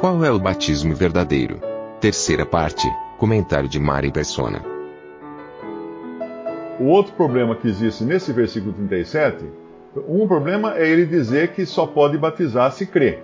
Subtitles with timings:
[0.00, 1.60] Qual é o batismo verdadeiro?
[2.00, 4.62] Terceira parte, comentário de Mari Persona.
[6.80, 9.44] O outro problema que existe nesse versículo 37,
[10.08, 13.18] um problema é ele dizer que só pode batizar se crê.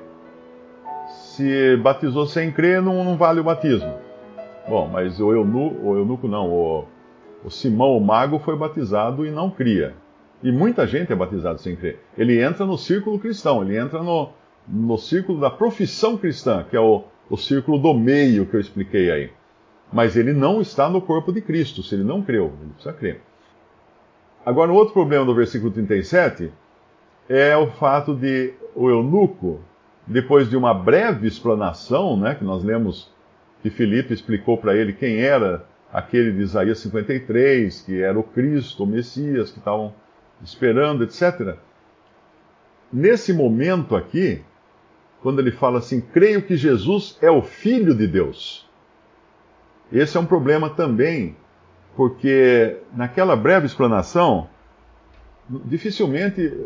[1.08, 3.94] Se batizou sem crer, não, não vale o batismo.
[4.68, 6.84] Bom, mas o eunuco, o eunuco não, o,
[7.42, 9.94] o Simão, o mago, foi batizado e não cria.
[10.42, 12.00] E muita gente é batizado sem crer.
[12.18, 14.28] Ele entra no círculo cristão, ele entra no,
[14.69, 19.11] no círculo da profissão cristã, que é o, o círculo do meio que eu expliquei
[19.11, 19.31] aí.
[19.92, 23.20] Mas ele não está no corpo de Cristo, se ele não creu, ele precisa crer.
[24.45, 26.53] Agora, o outro problema do versículo 37
[27.28, 29.61] é o fato de o eunuco,
[30.06, 33.11] depois de uma breve explanação, né, que nós lemos
[33.62, 38.84] que Filipe explicou para ele quem era aquele de Isaías 53, que era o Cristo,
[38.84, 39.92] o Messias, que estavam
[40.42, 41.56] esperando, etc.
[42.92, 44.45] Nesse momento aqui,
[45.27, 48.64] quando ele fala assim, creio que Jesus é o Filho de Deus.
[49.92, 51.34] Esse é um problema também
[51.96, 54.48] porque naquela breve explanação,
[55.50, 56.56] dificilmente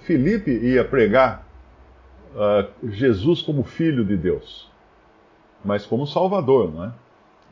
[0.00, 1.46] Filipe ia pregar
[2.34, 4.68] uh, Jesus como filho de Deus,
[5.64, 6.92] mas como Salvador, não é?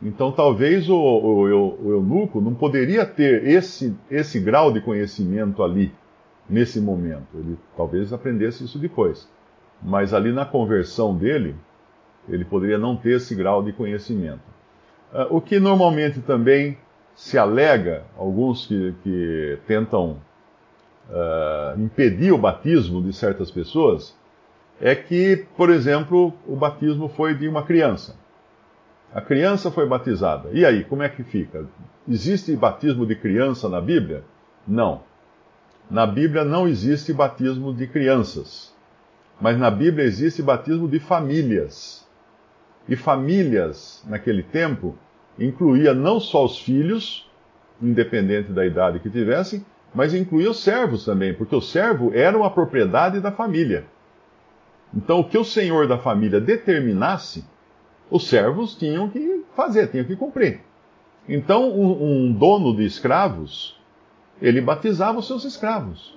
[0.02, 1.42] Então talvez o, o,
[1.80, 5.94] o eunuco não poderia ter esse, esse grau de conhecimento ali,
[6.50, 7.28] nesse momento.
[7.34, 9.28] Ele talvez aprendesse isso depois.
[9.82, 11.54] Mas ali na conversão dele,
[12.28, 14.40] ele poderia não ter esse grau de conhecimento.
[15.12, 16.76] Uh, o que normalmente também
[17.14, 20.18] se alega, alguns que, que tentam
[21.08, 24.14] uh, impedir o batismo de certas pessoas,
[24.80, 28.16] é que, por exemplo, o batismo foi de uma criança.
[29.14, 30.50] A criança foi batizada.
[30.52, 31.66] E aí, como é que fica?
[32.06, 34.22] Existe batismo de criança na Bíblia?
[34.68, 35.00] Não.
[35.90, 38.75] Na Bíblia não existe batismo de crianças.
[39.40, 42.06] Mas na Bíblia existe batismo de famílias.
[42.88, 44.96] E famílias, naquele tempo,
[45.38, 47.30] incluía não só os filhos,
[47.82, 49.64] independente da idade que tivessem,
[49.94, 53.84] mas incluía os servos também, porque o servo era uma propriedade da família.
[54.94, 57.44] Então, o que o senhor da família determinasse,
[58.10, 60.60] os servos tinham que fazer, tinham que cumprir.
[61.28, 63.78] Então, um, um dono de escravos,
[64.40, 66.16] ele batizava os seus escravos.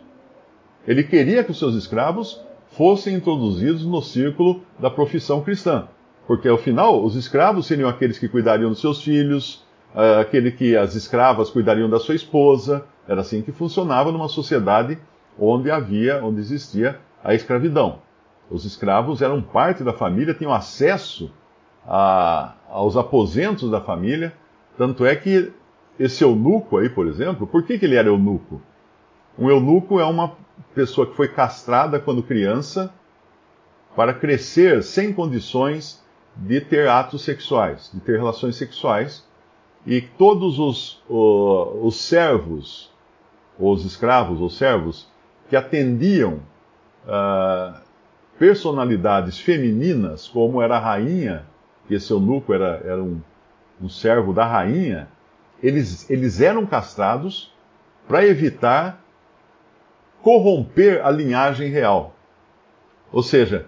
[0.88, 2.42] Ele queria que os seus escravos
[2.72, 5.88] fossem introduzidos no círculo da profissão cristã.
[6.28, 9.66] Porque, ao final, os escravos seriam aqueles que cuidariam dos seus filhos,
[9.96, 12.86] uh, aquele que as escravas cuidariam da sua esposa.
[13.08, 14.98] Era assim que funcionava numa sociedade
[15.40, 18.00] onde havia, onde existia a escravidão.
[18.50, 21.32] Os escravos eram parte da família, tinham acesso
[21.88, 24.34] a, aos aposentos da família.
[24.78, 25.52] Tanto é que
[26.00, 28.62] esse eunuco aí, por exemplo, por que, que ele era eunuco?
[29.38, 30.34] Um eunuco é uma
[30.74, 32.94] pessoa que foi castrada quando criança
[33.96, 36.04] para crescer sem condições
[36.36, 39.28] de ter atos sexuais, de ter relações sexuais,
[39.86, 42.92] e todos os, os servos,
[43.58, 45.08] os escravos, os servos,
[45.50, 46.42] que atendiam
[47.06, 47.80] uh,
[48.38, 51.46] personalidades femininas, como era a rainha,
[51.88, 53.20] que esse eunuco era, era um,
[53.82, 55.10] um servo da rainha,
[55.62, 57.54] eles, eles eram castrados
[58.08, 59.04] para evitar
[60.22, 62.14] corromper a linhagem real.
[63.12, 63.66] Ou seja,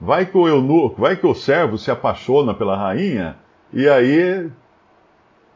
[0.00, 3.36] Vai que o eunuco, vai que o servo se apaixona pela rainha
[3.72, 4.50] e aí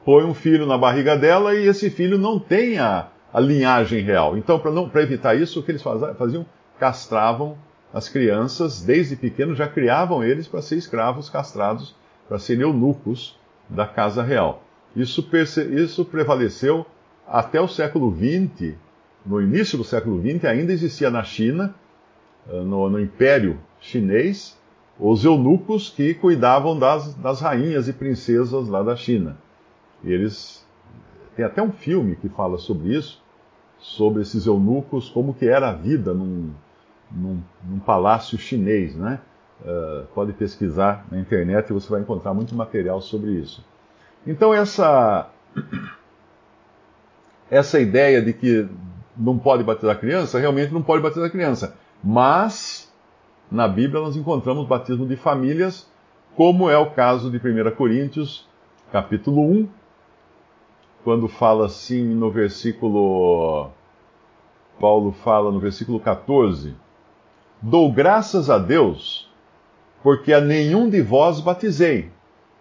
[0.04, 4.38] põe um filho na barriga dela e esse filho não tem a, a linhagem real.
[4.38, 6.46] Então, para evitar isso, o que eles faziam?
[6.78, 7.58] Castravam
[7.92, 11.94] as crianças, desde pequenos, já criavam eles para ser escravos castrados,
[12.28, 14.62] para serem eunucos da casa real.
[14.96, 15.28] Isso,
[15.72, 16.86] isso prevaleceu
[17.26, 18.76] até o século XX.
[19.28, 21.74] No início do século XX, ainda existia na China,
[22.48, 24.58] eh, no, no Império chinês
[24.98, 29.36] os eunucos que cuidavam das, das rainhas e princesas lá da China.
[30.02, 30.66] E eles
[31.36, 33.22] tem até um filme que fala sobre isso,
[33.78, 36.50] sobre esses eunucos, como que era a vida num,
[37.12, 39.20] num, num palácio chinês, né?
[39.60, 43.64] Uh, pode pesquisar na internet e você vai encontrar muito material sobre isso.
[44.26, 45.28] Então essa
[47.50, 48.68] essa ideia de que
[49.18, 51.76] não pode batizar criança, realmente não pode batizar criança.
[52.02, 52.92] Mas,
[53.50, 55.90] na Bíblia, nós encontramos batismo de famílias,
[56.36, 58.46] como é o caso de 1 Coríntios,
[58.92, 59.68] capítulo 1,
[61.02, 63.70] quando fala assim no versículo.
[64.78, 66.74] Paulo fala no versículo 14:
[67.60, 69.28] Dou graças a Deus,
[70.02, 72.10] porque a nenhum de vós batizei.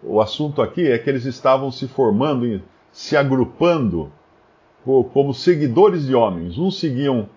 [0.02, 4.12] O assunto aqui é que eles estavam se formando, se agrupando
[5.12, 6.58] como seguidores de homens.
[6.58, 7.28] Uns seguiam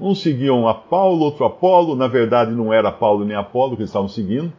[0.00, 1.94] Uns seguiam a Paulo, outro Apolo.
[1.94, 4.52] Na verdade, não era Paulo nem Apolo que eles estavam seguindo,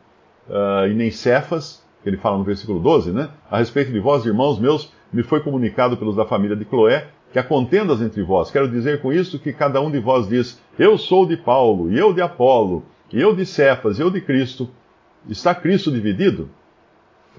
[0.48, 3.30] uh, e nem Cefas, que ele fala no versículo 12, né?
[3.50, 7.40] A respeito de vós, irmãos meus, me foi comunicado pelos da família de Cloé que
[7.40, 8.52] há contendas entre vós.
[8.52, 11.98] Quero dizer com isso que cada um de vós diz: Eu sou de Paulo, e
[11.98, 14.70] eu de Apolo, e eu de Cefas, e eu de Cristo.
[15.28, 16.50] Está Cristo dividido?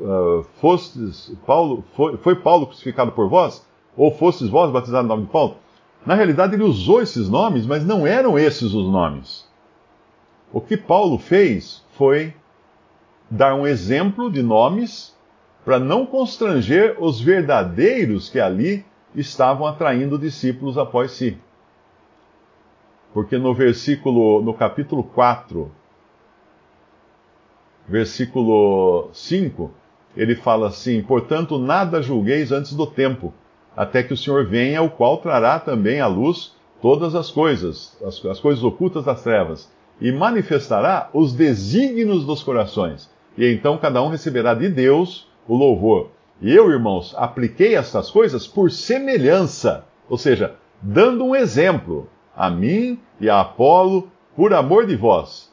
[0.00, 3.64] Uh, fostes, Paulo, foi, foi Paulo crucificado por vós?
[3.96, 5.56] Ou fostes vós batizados no nome de Paulo?
[6.04, 9.48] Na realidade, ele usou esses nomes, mas não eram esses os nomes.
[10.52, 12.34] O que Paulo fez foi
[13.30, 15.16] dar um exemplo de nomes
[15.64, 21.38] para não constranger os verdadeiros que ali estavam atraindo discípulos após si.
[23.14, 25.70] Porque no versículo, no capítulo 4,
[27.88, 29.70] versículo 5,
[30.16, 33.32] ele fala assim: Portanto, nada julgueis antes do tempo
[33.76, 38.24] até que o Senhor venha, o qual trará também à luz todas as coisas, as,
[38.26, 43.10] as coisas ocultas das trevas, e manifestará os desígnios dos corações.
[43.36, 46.10] E então cada um receberá de Deus o louvor.
[46.40, 52.98] E eu, irmãos, apliquei estas coisas por semelhança, ou seja, dando um exemplo a mim
[53.20, 55.52] e a Apolo, por amor de vós,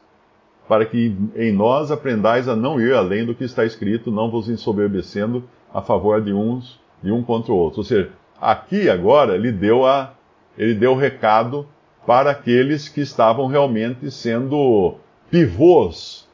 [0.68, 4.50] para que em nós aprendais a não ir além do que está escrito, não vos
[4.50, 7.80] ensoberbecendo a favor de uns de um contra o outro.
[7.80, 10.14] Ou seja, aqui agora ele deu, a,
[10.58, 11.68] ele deu o recado
[12.06, 14.96] para aqueles que estavam realmente sendo
[15.30, 16.28] pivôs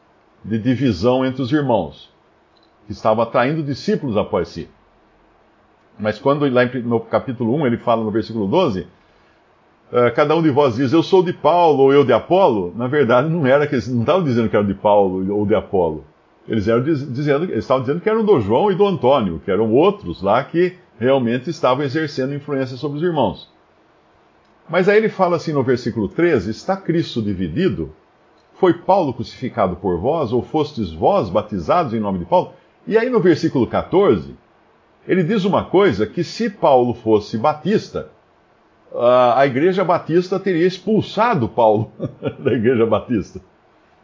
[0.43, 2.11] de divisão entre os irmãos,
[2.85, 4.69] que estavam atraindo discípulos após si.
[5.99, 8.87] Mas quando lá no capítulo 1 ele fala no versículo 12,
[9.89, 12.87] Uh, cada um de vós diz, eu sou de Paulo ou eu de Apolo, na
[12.87, 16.03] verdade não era que eles não estavam dizendo que era de Paulo ou de Apolo.
[16.47, 19.73] Eles, eram dizendo, eles estavam dizendo que eram do João e do Antônio, que eram
[19.73, 23.51] outros lá que realmente estavam exercendo influência sobre os irmãos.
[24.69, 27.93] Mas aí ele fala assim no versículo 13: Está Cristo dividido?
[28.53, 32.53] Foi Paulo crucificado por vós, ou fostes vós batizados em nome de Paulo?
[32.87, 34.35] E aí no versículo 14,
[35.07, 38.09] ele diz uma coisa que se Paulo fosse batista,
[39.37, 41.91] a igreja batista teria expulsado Paulo
[42.39, 43.39] da igreja batista.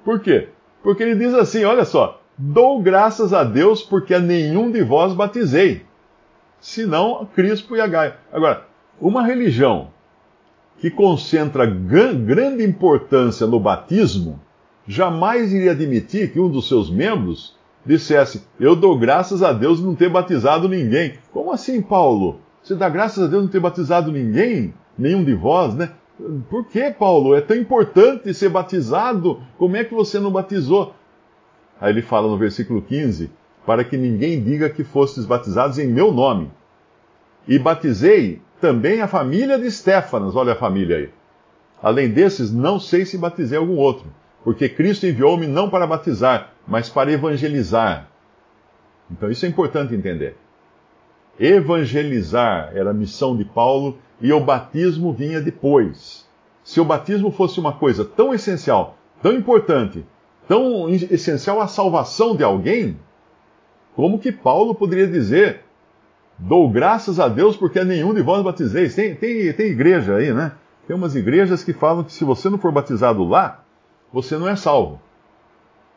[0.05, 0.49] Por quê?
[0.83, 5.13] Porque ele diz assim: olha só, Dou graças a Deus porque a nenhum de vós
[5.13, 5.83] batizei,
[6.59, 8.17] senão Crispo e a Gaia.
[8.31, 8.65] Agora,
[8.99, 9.89] uma religião
[10.79, 14.39] que concentra grande importância no batismo,
[14.87, 19.93] jamais iria admitir que um dos seus membros dissesse: Eu dou graças a Deus não
[19.93, 21.13] ter batizado ninguém.
[21.31, 22.39] Como assim, Paulo?
[22.63, 24.73] Você dá graças a Deus não ter batizado ninguém?
[24.97, 25.91] Nenhum de vós, né?
[26.49, 27.35] Por que, Paulo?
[27.35, 29.41] É tão importante ser batizado.
[29.57, 30.93] Como é que você não batizou?
[31.83, 33.29] Aí ele fala no versículo 15:
[33.65, 36.49] Para que ninguém diga que fostes batizados em meu nome.
[37.45, 41.09] E batizei também a família de Estéfanas, olha a família aí.
[41.81, 44.05] Além desses, não sei se batizei algum outro,
[44.45, 48.07] porque Cristo enviou-me não para batizar, mas para evangelizar.
[49.11, 50.37] Então isso é importante entender.
[51.37, 56.25] Evangelizar era a missão de Paulo e o batismo vinha depois.
[56.63, 60.05] Se o batismo fosse uma coisa tão essencial, tão importante,
[60.47, 62.97] tão essencial à salvação de alguém,
[63.95, 65.61] como que Paulo poderia dizer:
[66.37, 68.95] Dou graças a Deus porque nenhum de vós batizeis?
[68.95, 70.53] Tem, tem, tem igreja aí, né?
[70.87, 73.63] Tem umas igrejas que falam que se você não for batizado lá,
[74.11, 74.99] você não é salvo.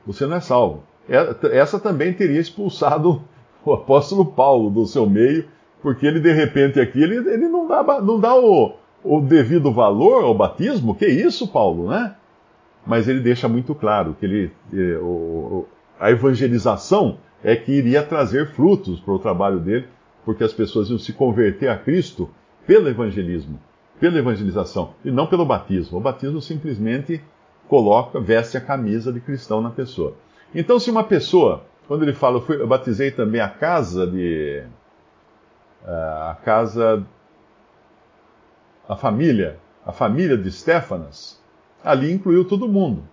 [0.07, 0.85] Você não é salvo.
[1.09, 3.23] É, essa também teria expulsado
[3.65, 5.47] o apóstolo Paulo do seu meio,
[5.83, 10.23] porque ele de repente aqui ele, ele não dá, não dá o, o devido valor
[10.23, 10.95] ao batismo.
[10.95, 12.15] Que isso, Paulo, né?
[12.87, 15.67] Mas ele deixa muito claro que ele, eh, o,
[15.99, 19.89] a evangelização é que iria trazer frutos para o trabalho dele,
[20.25, 22.31] porque as pessoas iam se converter a Cristo
[22.67, 23.61] pelo evangelismo,
[24.01, 25.99] pela evangelização, e não pelo batismo.
[25.99, 27.23] O batismo simplesmente
[27.69, 30.15] coloca, veste a camisa de cristão na pessoa.
[30.55, 34.63] Então, se uma pessoa, quando ele fala, eu, fui, eu batizei também a casa de.
[35.85, 37.05] a casa.
[38.89, 41.41] a família, a família de Stefanas,
[41.87, 43.05] ali incluiu todo mundo.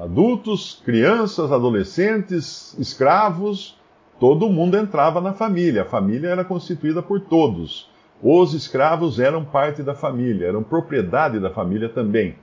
[0.00, 3.76] Adultos, crianças, adolescentes, escravos,
[4.20, 5.82] todo mundo entrava na família.
[5.82, 7.90] A família era constituída por todos.
[8.22, 12.36] Os escravos eram parte da família, eram propriedade da família também.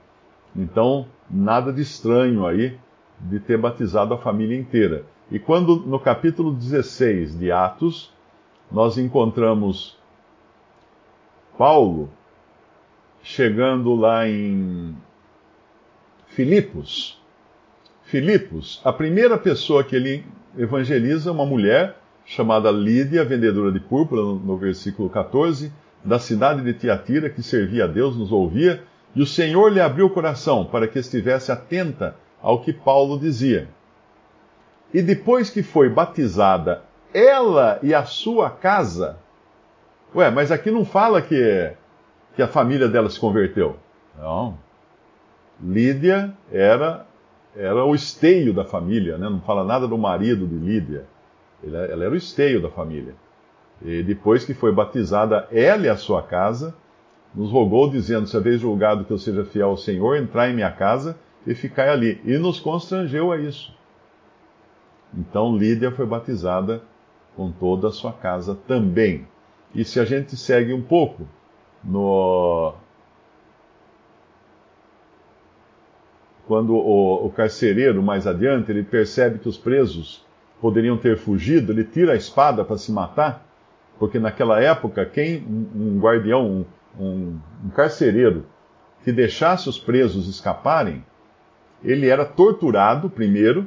[0.54, 2.78] Então, nada de estranho aí
[3.18, 5.06] de ter batizado a família inteira.
[5.30, 8.12] E quando no capítulo 16 de Atos,
[8.70, 9.96] nós encontramos
[11.56, 12.10] Paulo
[13.22, 14.94] chegando lá em
[16.34, 17.20] Filipos.
[18.04, 20.24] Filipos, a primeira pessoa que ele
[20.56, 25.70] evangeliza é uma mulher chamada Lídia, vendedora de púrpura, no versículo 14,
[26.02, 28.82] da cidade de Tiatira, que servia a Deus, nos ouvia,
[29.14, 33.68] e o Senhor lhe abriu o coração para que estivesse atenta ao que Paulo dizia.
[34.92, 39.18] E depois que foi batizada, ela e a sua casa.
[40.14, 41.72] Ué, mas aqui não fala que,
[42.34, 43.76] que a família dela se converteu.
[44.18, 44.56] Não.
[45.62, 47.06] Lídia era,
[47.56, 49.28] era o esteio da família, né?
[49.28, 51.06] não fala nada do marido de Lídia.
[51.62, 53.14] Ela era o esteio da família.
[53.80, 56.74] E depois que foi batizada ela e a sua casa,
[57.34, 60.70] nos rogou, dizendo: Se haveis julgado que eu seja fiel ao Senhor, entrai em minha
[60.70, 61.16] casa
[61.46, 62.20] e ficai ali.
[62.24, 63.74] E nos constrangeu a isso.
[65.14, 66.82] Então Lídia foi batizada
[67.36, 69.26] com toda a sua casa também.
[69.74, 71.26] E se a gente segue um pouco
[71.82, 72.74] no.
[76.52, 80.22] Quando o, o carcereiro, mais adiante, ele percebe que os presos
[80.60, 83.42] poderiam ter fugido, ele tira a espada para se matar,
[83.98, 88.44] porque naquela época, quem um guardião, um, um, um carcereiro,
[89.02, 91.02] que deixasse os presos escaparem,
[91.82, 93.66] ele era torturado primeiro,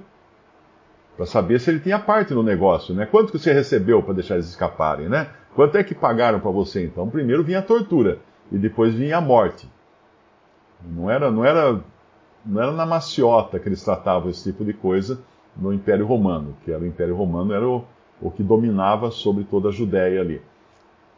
[1.18, 3.08] para saber se ele tinha parte no negócio, né?
[3.08, 5.32] Quanto que você recebeu para deixar eles escaparem, né?
[5.56, 7.10] Quanto é que pagaram para você então?
[7.10, 8.20] Primeiro vinha a tortura
[8.52, 9.68] e depois vinha a morte.
[10.88, 11.82] Não era, não era,
[12.46, 15.20] não era na maciota que eles tratavam esse tipo de coisa
[15.56, 17.84] no Império Romano, que era o Império Romano era o,
[18.22, 20.42] o que dominava sobre toda a Judéia ali.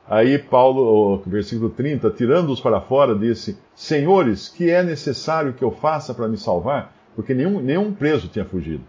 [0.10, 6.13] Aí Paulo, versículo 30, tirando-os para fora, disse: Senhores, que é necessário que eu faça
[6.13, 6.93] para me salvar?
[7.13, 8.84] Porque nenhum, nenhum preso tinha fugido.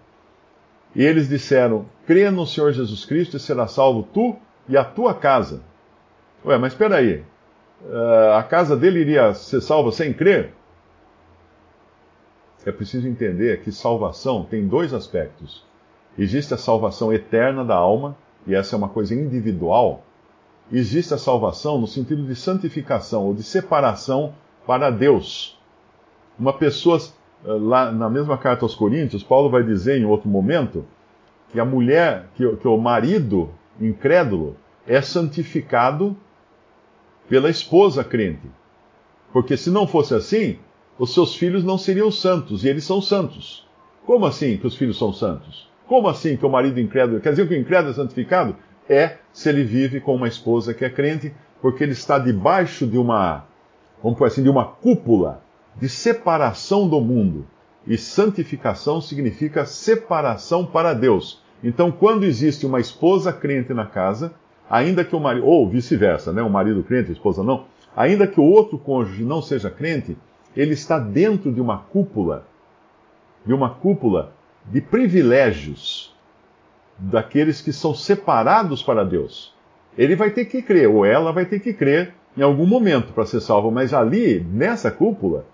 [0.95, 4.37] E eles disseram: Crê no Senhor Jesus Cristo e será salvo tu
[4.68, 5.62] e a tua casa.
[6.45, 7.25] Ué, mas espera aí.
[7.83, 10.52] Uh, a casa dele iria ser salva sem crer?
[12.67, 15.65] É preciso entender que salvação tem dois aspectos.
[16.19, 20.03] Existe a salvação eterna da alma, e essa é uma coisa individual,
[20.71, 24.35] existe a salvação no sentido de santificação ou de separação
[24.67, 25.59] para Deus.
[26.38, 30.85] Uma pessoa, eh, lá na mesma carta aos Coríntios, Paulo vai dizer em outro momento
[31.50, 33.50] que a mulher, que, que o marido
[33.81, 36.17] incrédulo é santificado
[37.29, 38.50] pela esposa crente.
[39.33, 40.59] Porque se não fosse assim,
[40.99, 43.67] os seus filhos não seriam santos, e eles são santos.
[44.05, 45.69] Como assim que os filhos são santos?
[45.87, 48.57] Como assim que o marido incrédulo, quer dizer que o incrédulo é santificado?
[48.88, 52.97] é se ele vive com uma esposa que é crente, porque ele está debaixo de
[52.97, 53.45] uma,
[54.02, 55.43] vamos por assim, de uma cúpula
[55.76, 57.47] de separação do mundo.
[57.87, 61.43] E santificação significa separação para Deus.
[61.62, 64.33] Então, quando existe uma esposa crente na casa,
[64.69, 66.43] ainda que o marido, ou vice-versa, né?
[66.43, 67.64] O marido crente, a esposa não,
[67.97, 70.17] ainda que o outro cônjuge não seja crente,
[70.59, 72.45] ele está dentro de uma cúpula,
[73.47, 74.33] de uma cúpula
[74.67, 76.12] de privilégios
[76.99, 79.55] daqueles que são separados para Deus.
[79.97, 83.25] Ele vai ter que crer, ou ela vai ter que crer em algum momento para
[83.25, 85.47] ser salvo, mas ali, nessa cúpula,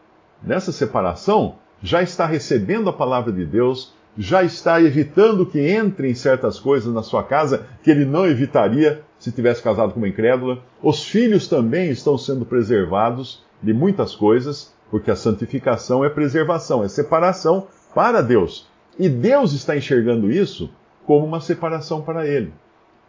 [0.42, 6.14] nessa separação, já está recebendo a palavra de Deus, já está evitando que entre em
[6.14, 10.62] certas coisas na sua casa que ele não evitaria se tivesse casado com uma incrédula.
[10.82, 16.88] Os filhos também estão sendo preservados de muitas coisas, porque a santificação é preservação, é
[16.88, 18.68] separação para Deus.
[18.96, 20.70] E Deus está enxergando isso
[21.04, 22.52] como uma separação para ele.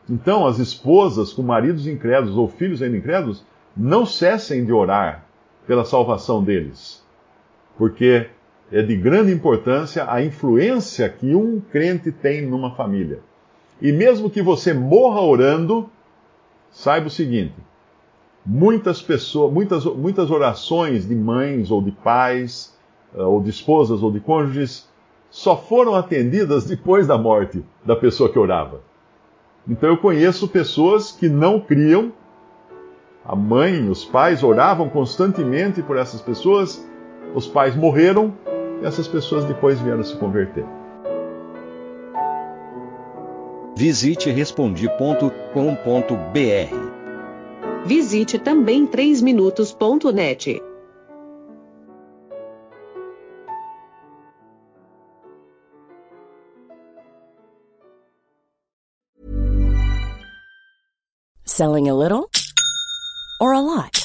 [0.10, 3.46] Então, as esposas com maridos incrédulos ou filhos ainda incrédulos
[3.78, 5.26] não cessem de orar
[5.68, 7.06] pela salvação deles,
[7.78, 8.30] porque
[8.72, 13.20] é de grande importância a influência que um crente tem numa família.
[13.80, 15.88] E mesmo que você morra orando,
[16.72, 17.54] saiba o seguinte:
[18.46, 22.76] muitas pessoas, muitas, muitas orações de mães ou de pais,
[23.16, 24.88] eh, ou de esposas ou de cônjuges,
[25.30, 28.82] só foram atendidas depois da morte da pessoa que orava.
[29.68, 32.14] Então eu conheço pessoas que não criam,
[33.26, 36.88] a mãe, os pais oravam constantemente por essas pessoas,
[37.34, 38.32] os pais morreram
[38.82, 40.66] e essas pessoas depois vieram se converter.
[43.76, 46.85] Visite respondi.com.br.
[47.86, 50.60] Visite também 3minutos.net.
[61.46, 62.28] Selling a little
[63.40, 64.05] or a lot?